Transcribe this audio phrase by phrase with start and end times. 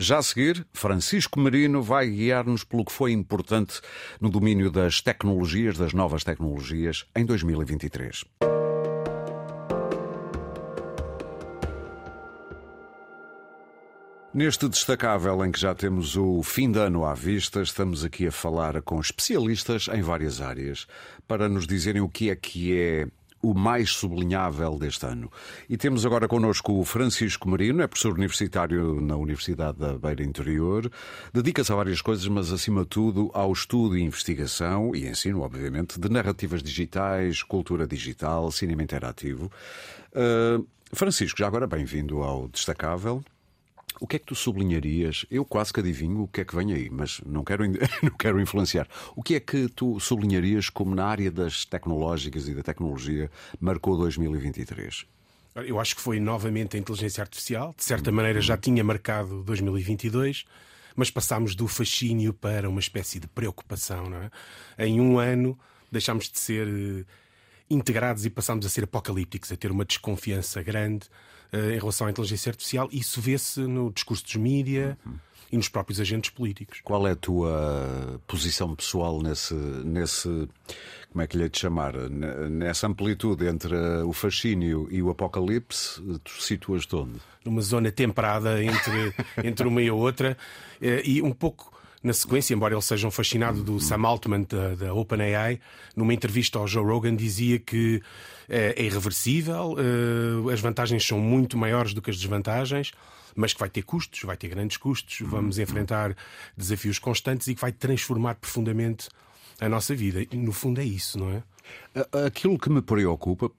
[0.00, 3.80] Já a seguir, Francisco Marino vai guiar-nos pelo que foi importante
[4.20, 8.24] no domínio das tecnologias, das novas tecnologias, em 2023.
[14.32, 18.30] Neste destacável em que já temos o fim de ano à vista, estamos aqui a
[18.30, 20.86] falar com especialistas em várias áreas
[21.26, 23.08] para nos dizerem o que é que é
[23.42, 25.30] o mais sublinhável deste ano.
[25.68, 30.90] E temos agora connosco o Francisco Marino, é professor universitário na Universidade da Beira Interior,
[31.32, 35.98] dedica-se a várias coisas, mas acima de tudo ao estudo e investigação e ensino, obviamente,
[35.98, 39.50] de narrativas digitais, cultura digital, cinema interativo.
[40.12, 43.22] Uh, Francisco, já agora bem-vindo ao Destacável.
[44.00, 45.26] O que é que tu sublinharias?
[45.30, 47.64] Eu quase que adivinho o que é que vem aí, mas não quero,
[48.02, 48.88] não quero influenciar.
[49.16, 53.30] O que é que tu sublinharias como na área das tecnológicas e da tecnologia
[53.60, 55.06] marcou 2023?
[55.66, 57.74] Eu acho que foi novamente a inteligência artificial.
[57.76, 60.44] De certa maneira já tinha marcado 2022,
[60.94, 64.08] mas passámos do fascínio para uma espécie de preocupação.
[64.08, 64.30] Não é?
[64.86, 65.58] Em um ano
[65.90, 67.04] deixámos de ser eh,
[67.70, 71.06] integrados e passámos a ser apocalípticos, a ter uma desconfiança grande
[71.52, 72.88] uh, em relação à inteligência artificial.
[72.92, 74.98] Isso vê-se no discurso dos mídia.
[75.04, 75.14] Uhum.
[75.50, 76.82] E nos próprios agentes políticos.
[76.84, 80.46] Qual é a tua posição pessoal nesse, nesse
[81.10, 81.94] como é que lhe é de chamar,
[82.50, 87.18] nessa amplitude entre o fascínio e o apocalipse, tu situas-te onde?
[87.44, 90.36] Numa zona temperada entre, entre uma e a outra,
[90.82, 94.74] eh, e um pouco na sequência, embora ele seja um fascinado do Sam Altman da,
[94.74, 95.60] da OpenAI,
[95.96, 98.00] numa entrevista ao Joe Rogan dizia que
[98.48, 102.92] é, é irreversível, uh, as vantagens são muito maiores do que as desvantagens,
[103.34, 106.16] mas que vai ter custos, vai ter grandes custos, vamos enfrentar
[106.56, 109.08] desafios constantes e que vai transformar profundamente
[109.60, 110.24] a nossa vida.
[110.30, 111.42] E no fundo é isso, não é?
[112.26, 113.50] Aquilo que me preocupa,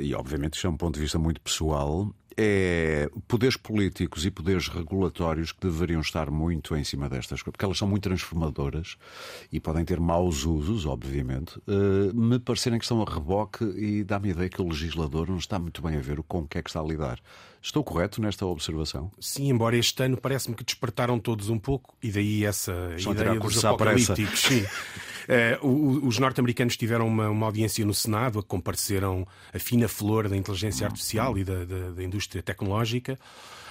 [0.00, 4.68] e obviamente isto é um ponto de vista muito pessoal, é poderes políticos e poderes
[4.68, 8.96] regulatórios que deveriam estar muito em cima destas coisas, porque elas são muito transformadoras
[9.50, 14.28] e podem ter maus usos, obviamente, uh, me parecerem que estão a reboque e dá-me
[14.28, 16.62] a ideia que o legislador não está muito bem a ver com o que é
[16.62, 17.18] que está a lidar.
[17.60, 19.10] Estou correto nesta observação?
[19.18, 23.38] Sim, embora este ano parece-me que despertaram todos um pouco e daí essa Estão ideia
[23.38, 24.40] dos apocalípticos.
[24.40, 24.64] Sim.
[25.28, 30.26] Uh, os norte-americanos tiveram uma, uma, audiência no Senado, a que compareceram a fina flor
[30.26, 33.18] da inteligência artificial e da, da, da indústria tecnológica.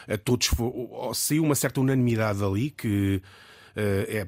[0.07, 0.49] Uh, todos
[1.13, 3.21] saiu uma certa unanimidade ali que
[3.75, 4.27] uh, é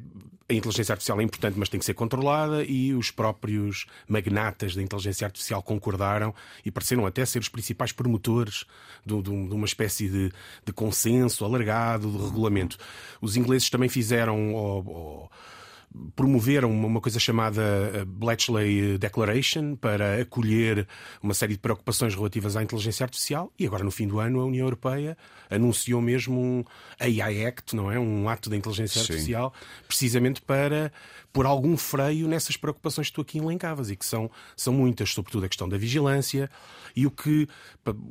[0.49, 4.81] a inteligência artificial é importante, mas tem que ser controlada, e os próprios magnatas da
[4.81, 6.33] inteligência artificial concordaram
[6.65, 8.65] e pareceram até ser os principais promotores
[9.05, 10.33] de, de, uma espécie de,
[10.65, 12.77] de, consenso alargado, de regulamento.
[13.21, 15.29] Os ingleses também fizeram.
[16.15, 17.61] Promoveram uma coisa chamada
[17.93, 20.87] eh, Bletchley Declaration para acolher
[21.21, 24.45] uma série de preocupações relativas à inteligência artificial e agora no fim do ano a
[24.45, 25.17] União Europeia
[25.49, 26.63] anunciou mesmo um
[26.99, 27.99] AI Act, não é?
[27.99, 29.85] Um ato da inteligência artificial, Sim.
[29.87, 30.91] precisamente para
[31.31, 35.45] pôr algum freio nessas preocupações que tu aqui elencavas e que são, são muitas, sobretudo
[35.45, 36.49] a questão da vigilância
[36.95, 37.47] e o que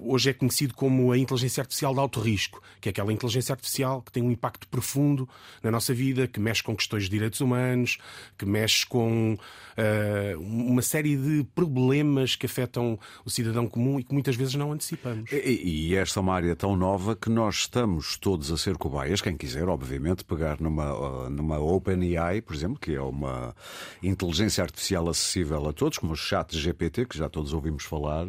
[0.01, 4.03] hoje é conhecido como a inteligência artificial de alto risco, que é aquela inteligência artificial
[4.03, 5.29] que tem um impacto profundo
[5.63, 7.99] na nossa vida, que mexe com questões de direitos humanos,
[8.37, 14.13] que mexe com uh, uma série de problemas que afetam o cidadão comum e que
[14.13, 15.31] muitas vezes não antecipamos.
[15.33, 19.21] E, e esta é uma área tão nova que nós estamos todos a ser cobaias,
[19.21, 23.55] quem quiser, obviamente, pegar numa, uh, numa OpenAI, por exemplo, que é uma
[24.03, 28.29] inteligência artificial acessível a todos, como o chat GPT, que já todos ouvimos falar.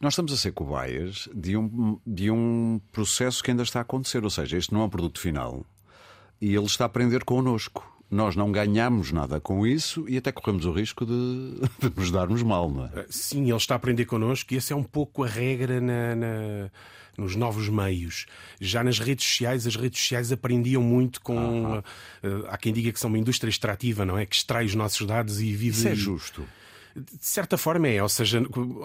[0.00, 4.24] Nós estamos a ser cobaias de um, de um processo que ainda está a acontecer,
[4.24, 5.64] ou seja, este não é um produto final
[6.40, 7.86] e ele está a aprender connosco.
[8.10, 11.12] Nós não ganhamos nada com isso e até corremos o risco de,
[11.78, 13.06] de nos darmos mal, não é?
[13.08, 16.70] Sim, ele está a aprender connosco e essa é um pouco a regra na, na
[17.20, 18.26] nos novos meios.
[18.60, 21.78] Já nas redes sociais, as redes sociais aprendiam muito com.
[21.78, 21.82] Uh,
[22.48, 24.26] há quem diga que são uma indústria extrativa, não é?
[24.26, 25.78] Que extrai os nossos dados e vive.
[25.78, 26.46] Isso é justo
[27.00, 28.42] de certa forma é, ou seja,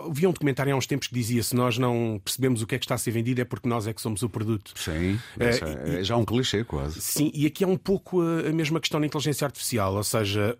[0.08, 2.80] havia um documentário há uns tempos que dizia se nós não percebemos o que é
[2.80, 4.74] que está a ser vendido é porque nós é que somos o produto.
[4.76, 7.02] Sim, é, é já um clichê quase.
[7.02, 10.58] Sim, e aqui é um pouco a, mesma questão da inteligência artificial, ou seja,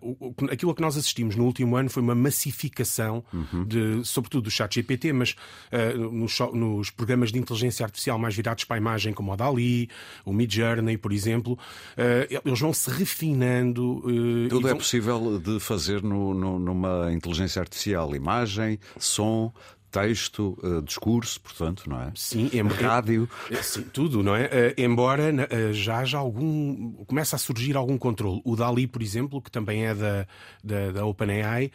[0.50, 3.64] aquilo a que nós assistimos no último ano foi uma massificação, uhum.
[3.64, 5.34] de, sobretudo do chat GPT, mas
[5.72, 9.88] uh, nos, nos, programas de inteligência artificial mais virados para a imagem, como o DALI,
[10.24, 14.02] o Midjourney, por exemplo, uh, eles vão se refinando.
[14.48, 19.52] Tudo é possível de fazer no, no, numa inteligência inteligência artificial, imagem, som,
[20.00, 22.12] texto, uh, discurso, portanto, não é?
[22.14, 23.28] Sim, em, rádio.
[23.50, 24.46] É, sim, tudo, não é?
[24.46, 26.92] Uh, embora uh, já haja algum.
[27.06, 28.42] começa a surgir algum controle.
[28.44, 30.26] O Dali, por exemplo, que também é da,
[30.62, 31.70] da, da OpenAI,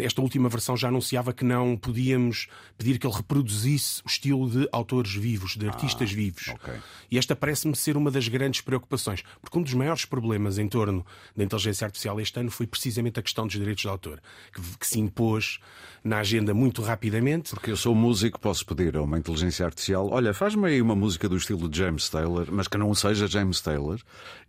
[0.00, 4.68] esta última versão já anunciava que não podíamos pedir que ele reproduzisse o estilo de
[4.72, 6.48] autores vivos, de artistas ah, vivos.
[6.48, 6.74] Okay.
[7.10, 11.04] E esta parece-me ser uma das grandes preocupações, porque um dos maiores problemas em torno
[11.36, 14.20] da inteligência artificial este ano foi precisamente a questão dos direitos de autor,
[14.54, 15.58] que, que se impôs
[16.02, 17.54] na agenda muito rapidamente.
[17.60, 21.28] Porque eu sou músico, posso pedir a uma inteligência artificial: olha, faz-me aí uma música
[21.28, 24.00] do estilo de James Taylor, mas que não seja James Taylor,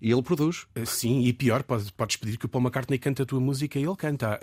[0.01, 0.65] e ele produz.
[0.73, 3.83] Eh, sim, e pior, podes pedir que o Paul McCartney cante a tua música e
[3.83, 4.39] ele canta.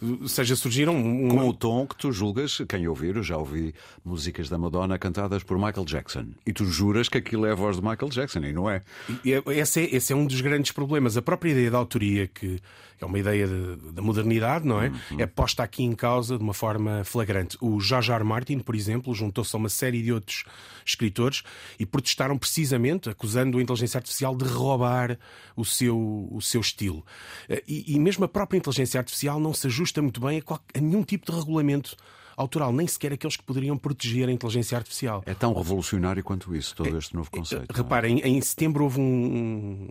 [0.00, 0.94] Uh, ou seja, surgiram.
[0.94, 1.34] Uma...
[1.34, 3.74] Com o tom que tu julgas, quem ouvir, eu já ouvi
[4.04, 7.78] músicas da Madonna cantadas por Michael Jackson, e tu juras que aquilo é a voz
[7.78, 8.82] de Michael Jackson, e não é.
[9.26, 11.16] É, esse, é esse é um dos grandes problemas.
[11.16, 12.60] A própria ideia da autoria, que
[13.00, 13.48] é uma ideia
[13.92, 14.88] da modernidade, não é?
[14.88, 15.20] Uhum.
[15.20, 17.58] É posta aqui em causa de uma forma flagrante.
[17.60, 18.24] O George R.
[18.24, 20.44] Martin, por exemplo, juntou-se a uma série de outros
[20.84, 21.42] escritores
[21.78, 25.18] e protestaram precisamente, acusando a inteligência artificial de roubar
[25.56, 27.04] o seu, o seu estilo.
[27.48, 30.60] Eh, e, e mesmo a própria inteligência artificial não se ajusta muito bem a, qual,
[30.74, 31.96] a nenhum tipo de regulamento
[32.36, 35.22] autoral, nem sequer aqueles que poderiam proteger a inteligência artificial.
[35.26, 37.72] É tão revolucionário quanto isso, todo este novo conceito.
[37.72, 37.76] É?
[37.76, 38.28] Reparem, é?
[38.28, 39.88] em setembro houve um,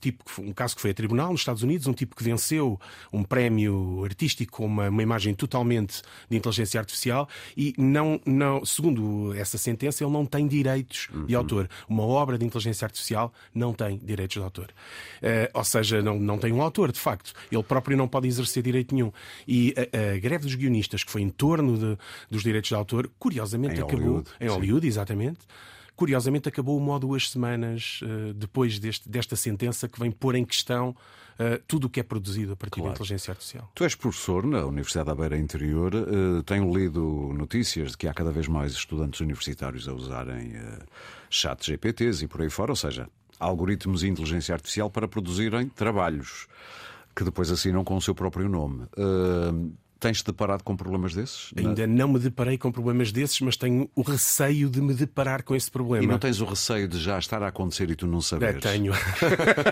[0.00, 2.78] tipo, um caso que foi a tribunal nos Estados Unidos, um tipo que venceu
[3.12, 9.34] um prémio artístico com uma, uma imagem totalmente de inteligência artificial e não, não, segundo
[9.34, 11.26] essa sentença, ele não tem direitos uhum.
[11.26, 11.68] de autor.
[11.88, 14.70] Uma obra de inteligência artificial não tem direitos de autor.
[15.22, 17.32] Uh, ou seja, não, não tem um autor, de facto.
[17.50, 19.12] Ele próprio não pode exercer direito nenhum.
[19.46, 21.98] E a, a greve dos guionistas, que foi em torno de,
[22.30, 24.88] dos direitos de autor, curiosamente em acabou Hollywood, em Hollywood, sim.
[24.88, 25.38] exatamente.
[25.96, 30.44] Curiosamente acabou uma ou duas semanas uh, depois deste, desta sentença que vem pôr em
[30.44, 30.94] questão
[31.40, 32.90] Uh, tudo o que é produzido a partir claro.
[32.90, 33.70] da inteligência artificial.
[33.74, 35.94] Tu és professor na Universidade da Beira Interior.
[35.94, 40.84] Uh, tenho lido notícias de que há cada vez mais estudantes universitários a usarem uh,
[41.30, 43.08] chat GPTs e por aí fora, ou seja,
[43.38, 46.46] algoritmos e inteligência artificial para produzirem trabalhos
[47.16, 48.84] que depois assinam com o seu próprio nome.
[48.96, 51.52] Uh, Tens-te deparado com problemas desses?
[51.54, 55.54] Ainda não me deparei com problemas desses, mas tenho o receio de me deparar com
[55.54, 56.02] esse problema.
[56.02, 58.64] E não tens o receio de já estar a acontecer e tu não saberes?
[58.64, 58.94] É, tenho.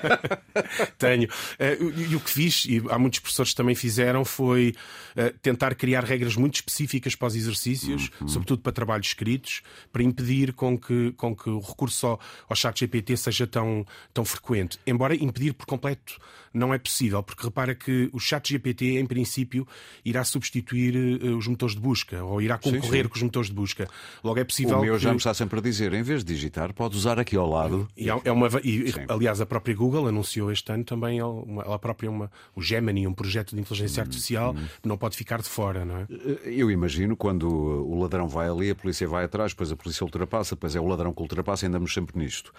[0.99, 1.29] tenho.
[1.29, 4.75] Uh, e o que fiz, e há muitos professores que também fizeram, foi
[5.17, 8.29] uh, tentar criar regras muito específicas para os exercícios, uhum.
[8.29, 12.21] sobretudo para trabalhos escritos, para impedir com que, com que o recurso ao,
[12.51, 14.79] ao chat GPT seja tão, tão frequente.
[14.87, 16.19] Embora impedir por completo
[16.53, 19.67] não é possível, porque repara que o chat GPT, em princípio,
[20.05, 23.09] irá substituir uh, os motores de busca ou irá concorrer sim, sim.
[23.09, 23.89] com os motores de busca.
[24.23, 24.79] Logo é possível.
[24.79, 25.03] O meu que...
[25.03, 27.89] já me está sempre a dizer, em vez de digitar, pode usar aqui ao lado.
[27.97, 28.49] E, é uma...
[28.63, 32.31] e aliás, a própria Google anunciou este ano também ela própria uma...
[32.55, 34.67] o Gemini, um projeto de inteligência hum, artificial hum.
[34.83, 36.07] que não pode ficar de fora, não é?
[36.11, 40.05] Eh, eu imagino quando o ladrão vai ali, a polícia vai atrás, depois a polícia
[40.05, 42.53] ultrapassa, depois é o ladrão que ultrapassa e andamos sempre nisto.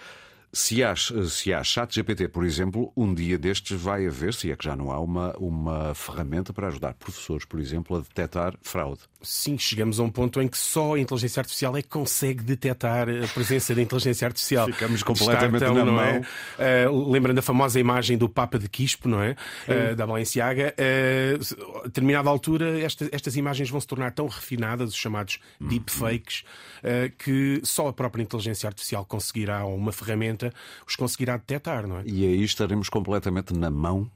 [0.52, 4.56] Se há, se há chat GPT, por exemplo, um dia destes vai haver, se é
[4.56, 9.02] que já não há, uma, uma ferramenta para ajudar professores, por exemplo, a detectar fraude.
[9.22, 13.06] Sim, chegamos a um ponto em que só a inteligência artificial é que consegue detectar
[13.08, 14.66] a presença da inteligência artificial.
[14.66, 16.24] Ficamos completamente na mão.
[16.58, 16.88] É?
[16.88, 19.36] Uh, lembrando a famosa imagem do Papa de Quispo, não é?
[19.68, 20.74] Uh, da Balenciaga.
[20.78, 26.42] Uh, a determinada altura, esta, estas imagens vão se tornar tão refinadas, os chamados deepfakes,
[26.78, 30.52] uh, que só a própria inteligência artificial conseguirá, ou uma ferramenta,
[30.86, 32.02] os conseguirá detectar, não é?
[32.06, 34.10] E aí estaremos completamente na mão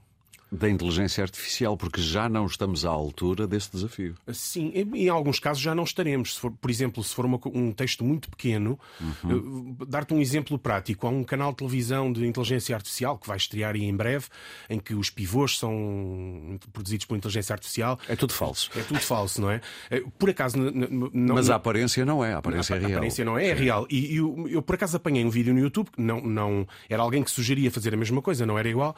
[0.55, 4.15] da inteligência artificial, porque já não estamos à altura desse desafio.
[4.33, 6.37] Sim, em alguns casos já não estaremos.
[6.37, 9.75] For, por exemplo, se for uma, um texto muito pequeno, uhum.
[9.79, 11.07] uh, dar-te um exemplo prático.
[11.07, 14.25] Há um canal de televisão de inteligência artificial que vai estrear em breve,
[14.69, 17.99] em que os pivôs são produzidos por inteligência artificial.
[18.07, 18.69] É tudo falso.
[18.75, 19.61] É tudo falso, não é?
[19.89, 20.57] Eh, por acaso.
[20.57, 22.91] Não, Mas a aparência não é, a aparência a, é real.
[22.91, 23.87] A aparência não é, é real.
[23.89, 27.23] E, e eu, eu, por acaso, apanhei um vídeo no YouTube, não, não era alguém
[27.23, 28.95] que sugeria fazer a mesma coisa, não era igual,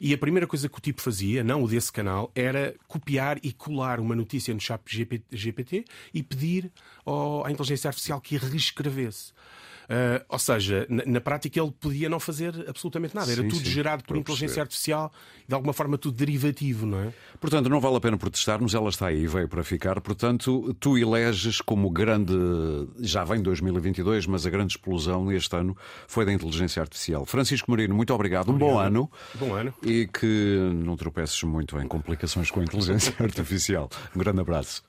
[0.00, 3.52] e a primeira coisa que o tipo fazia, não o desse canal, era copiar e
[3.52, 4.80] colar uma notícia no chat
[5.30, 6.70] GPT e pedir
[7.04, 9.32] ao, à inteligência artificial que a reescrevesse.
[9.90, 13.32] Uh, ou seja, na, na, prática ele podia não fazer absolutamente nada.
[13.32, 15.12] Era sim, tudo sim, gerado por inteligência artificial
[15.44, 17.12] e de alguma forma tudo derivativo, não é?
[17.40, 20.00] Portanto, não vale a pena protestarmos, ela está aí, veio para ficar.
[20.00, 22.32] Portanto, tu eleges como grande.
[23.00, 27.26] Já vem 2022, mas a grande explosão este ano foi da inteligência artificial.
[27.26, 28.52] Francisco Marino, muito obrigado.
[28.52, 29.10] Um bom ano.
[29.34, 29.74] Bom ano.
[29.82, 33.90] E que não tropeces muito em complicações com a inteligência artificial.
[34.14, 34.84] Um grande abraço.